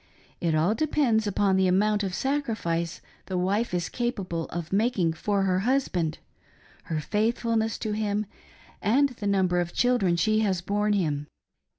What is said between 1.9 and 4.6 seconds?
of sacrifice the wife is capable